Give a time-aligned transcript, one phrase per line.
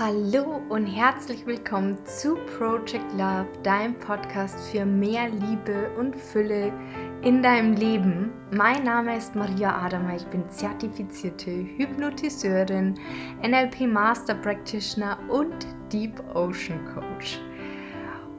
[0.00, 6.72] Hallo und herzlich willkommen zu Project Love, deinem Podcast für mehr Liebe und Fülle
[7.20, 8.32] in deinem Leben.
[8.50, 12.98] Mein Name ist Maria Adama, ich bin zertifizierte Hypnotiseurin,
[13.42, 17.38] NLP Master Practitioner und Deep Ocean Coach.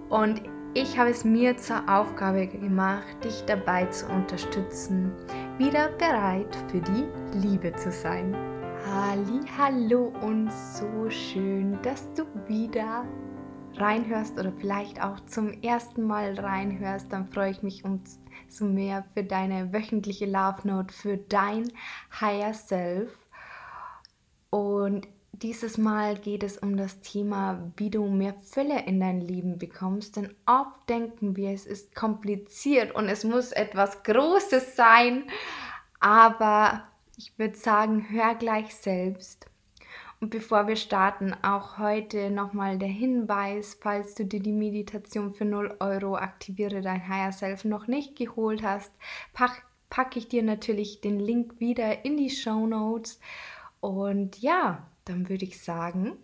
[0.09, 0.41] Und
[0.73, 5.11] ich habe es mir zur Aufgabe gemacht, dich dabei zu unterstützen,
[5.59, 7.05] wieder bereit für die
[7.37, 8.35] Liebe zu sein.
[8.85, 13.05] Halli, hallo und so schön, dass du wieder
[13.75, 19.23] reinhörst oder vielleicht auch zum ersten Mal reinhörst, dann freue ich mich umso mehr für
[19.23, 21.71] deine wöchentliche Love Note für dein
[22.19, 23.11] Higher Self.
[24.49, 29.59] Und dieses Mal geht es um das Thema, wie du mehr Fülle in dein Leben
[29.59, 30.15] bekommst.
[30.15, 35.23] Denn oft denken wir, es ist kompliziert und es muss etwas Großes sein.
[35.99, 39.47] Aber ich würde sagen, hör gleich selbst.
[40.19, 45.45] Und bevor wir starten, auch heute nochmal der Hinweis, falls du dir die Meditation für
[45.45, 48.91] 0 Euro aktiviere dein Higher Self noch nicht geholt hast,
[49.33, 53.19] pack, packe ich dir natürlich den Link wieder in die Show Notes.
[53.79, 56.17] Und ja, dann würde ich sagen,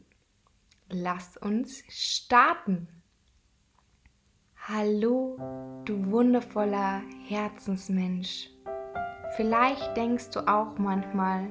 [0.90, 2.88] lass uns starten.
[4.68, 5.38] Hallo,
[5.86, 8.52] du wundervoller Herzensmensch.
[9.38, 11.48] Vielleicht denkst du auch manchmal,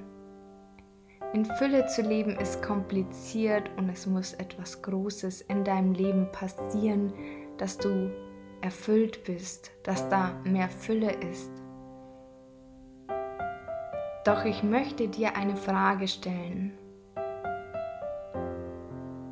[1.33, 7.13] in Fülle zu leben ist kompliziert und es muss etwas Großes in deinem Leben passieren,
[7.59, 8.11] dass du
[8.61, 11.53] erfüllt bist, dass da mehr Fülle ist.
[14.25, 16.77] Doch ich möchte dir eine Frage stellen.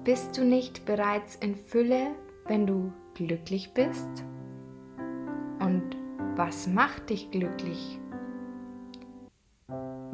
[0.05, 2.13] Bist du nicht bereits in Fülle,
[2.47, 4.25] wenn du glücklich bist?
[5.59, 5.97] Und
[6.37, 7.99] was macht dich glücklich?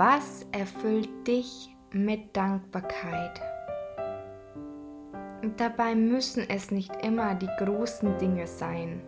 [0.02, 3.38] Was erfüllt dich mit Dankbarkeit?
[5.58, 9.02] Dabei müssen es nicht immer die großen Dinge sein,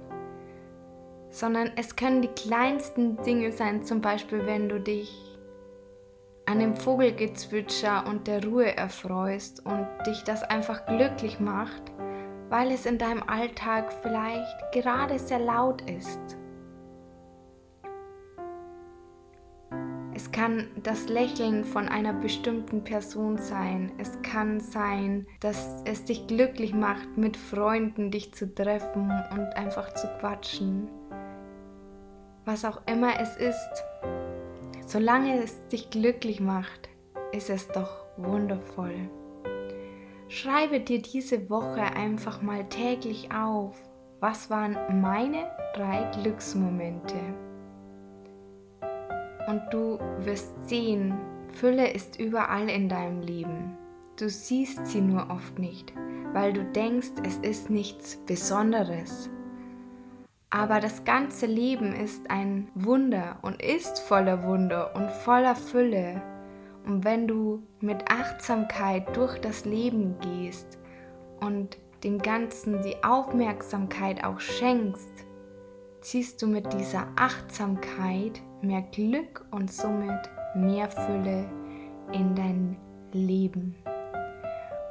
[1.31, 5.39] sondern es können die kleinsten Dinge sein, zum Beispiel wenn du dich
[6.45, 11.91] an dem Vogelgezwitscher und der Ruhe erfreust und dich das einfach glücklich macht,
[12.51, 16.37] weil es in deinem Alltag vielleicht gerade sehr laut ist.
[20.33, 23.93] Es kann das Lächeln von einer bestimmten Person sein.
[23.99, 29.93] Es kann sein, dass es dich glücklich macht, mit Freunden dich zu treffen und einfach
[29.93, 30.89] zu quatschen.
[32.47, 33.85] Was auch immer es ist,
[34.87, 36.89] solange es dich glücklich macht,
[37.33, 39.11] ist es doch wundervoll.
[40.29, 43.77] Schreibe dir diese Woche einfach mal täglich auf,
[44.21, 47.52] was waren meine drei Glücksmomente.
[49.49, 51.15] Und du wirst sehen,
[51.49, 53.77] Fülle ist überall in deinem Leben.
[54.17, 55.93] Du siehst sie nur oft nicht,
[56.33, 59.31] weil du denkst, es ist nichts Besonderes.
[60.51, 66.21] Aber das ganze Leben ist ein Wunder und ist voller Wunder und voller Fülle.
[66.85, 70.79] Und wenn du mit Achtsamkeit durch das Leben gehst
[71.41, 75.25] und dem Ganzen die Aufmerksamkeit auch schenkst,
[76.03, 81.49] ziehst du mit dieser Achtsamkeit mehr Glück und somit mehr Fülle
[82.13, 82.77] in dein
[83.13, 83.75] Leben.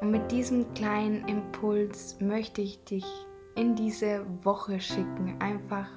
[0.02, 3.06] Und mit diesem kleinen Impuls möchte ich dich
[3.56, 5.88] in diese Woche schicken, einfach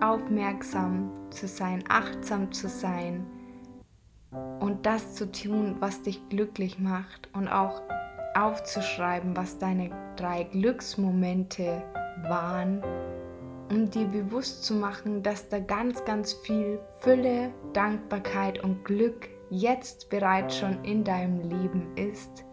[0.00, 3.26] aufmerksam zu sein, achtsam zu sein
[4.60, 7.82] und das zu tun, was dich glücklich macht und auch
[8.34, 11.82] aufzuschreiben, was deine drei Glücksmomente
[12.28, 12.82] waren
[13.74, 20.08] um dir bewusst zu machen, dass da ganz, ganz viel Fülle, Dankbarkeit und Glück jetzt
[20.10, 22.44] bereits schon in deinem Leben ist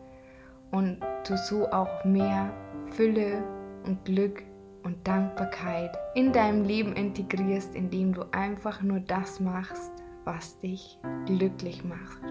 [0.72, 2.52] und du so auch mehr
[2.94, 3.44] Fülle
[3.86, 4.42] und Glück
[4.82, 9.92] und Dankbarkeit in deinem Leben integrierst, indem du einfach nur das machst,
[10.24, 10.98] was dich
[11.28, 12.24] glücklich macht.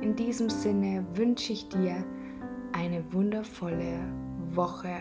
[0.00, 2.04] In diesem Sinne wünsche ich dir
[2.72, 4.00] eine wundervolle
[4.50, 4.96] Woche.